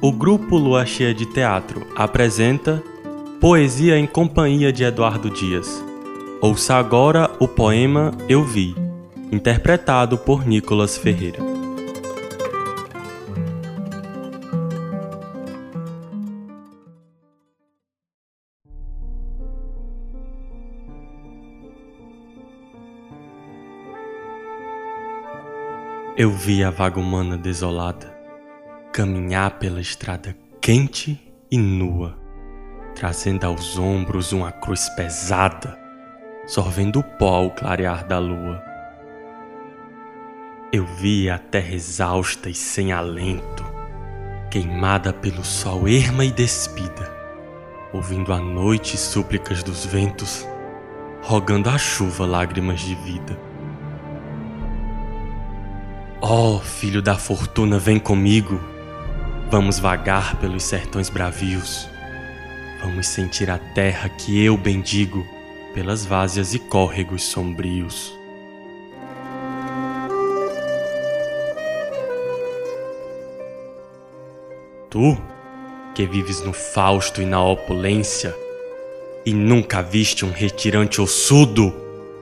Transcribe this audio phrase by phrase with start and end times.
[0.00, 2.82] o grupo Lua Cheia de Teatro apresenta
[3.40, 5.84] Poesia em Companhia de Eduardo Dias.
[6.40, 8.76] Ouça agora o poema Eu Vi,
[9.32, 11.38] interpretado por Nicolas Ferreira.
[26.16, 28.17] Eu vi a vaga humana desolada
[28.92, 31.20] caminhar pela estrada quente
[31.50, 32.18] e nua,
[32.94, 35.78] trazendo aos ombros uma cruz pesada,
[36.46, 38.62] sorvendo o pó ao clarear da lua.
[40.72, 43.64] Eu vi a terra exausta e sem alento,
[44.50, 47.10] queimada pelo sol erma e despida,
[47.92, 50.46] ouvindo à noite súplicas dos ventos,
[51.22, 53.38] rogando à chuva lágrimas de vida.
[56.20, 58.60] Ó oh, filho da fortuna, vem comigo
[59.50, 61.88] Vamos vagar pelos sertões bravios.
[62.82, 65.26] Vamos sentir a terra que eu bendigo
[65.72, 68.14] pelas várzeas e córregos sombrios.
[74.90, 75.16] Tu,
[75.94, 78.36] que vives no fausto e na opulência,
[79.24, 81.74] e nunca viste um retirante ossudo,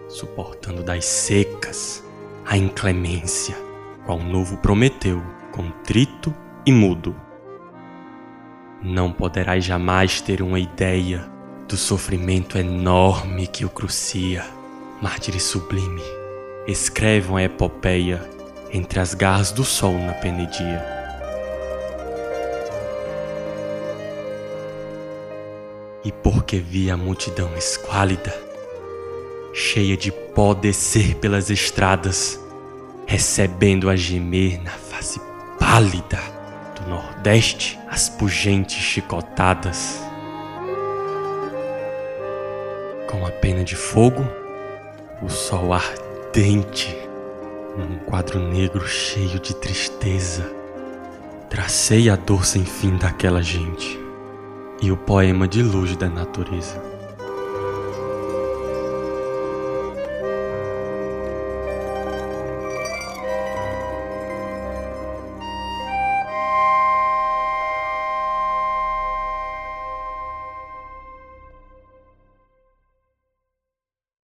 [0.08, 2.04] suportando das secas
[2.44, 3.56] a inclemência,
[4.04, 6.32] qual novo prometeu, contrito
[6.66, 7.14] e mudo.
[8.82, 11.24] Não poderás jamais ter uma ideia
[11.68, 14.44] do sofrimento enorme que o crucia.
[15.00, 16.02] Mártire sublime,
[16.66, 18.28] escreve uma epopeia
[18.72, 20.84] entre as garras do sol na penedia.
[26.02, 28.34] E porque vi a multidão esquálida,
[29.52, 32.40] cheia de pó descer pelas estradas,
[33.06, 35.20] recebendo a gemer na face
[35.58, 36.35] pálida
[36.84, 40.00] Nordeste, as pungentes chicotadas.
[43.08, 44.26] Com a pena de fogo,
[45.22, 46.96] o sol ardente,
[47.76, 50.50] num quadro negro cheio de tristeza,
[51.48, 53.98] tracei a dor sem fim daquela gente
[54.82, 56.95] e o poema de luz da natureza.